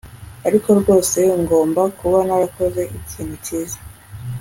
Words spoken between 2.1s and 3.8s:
narakoze ikintu cyiza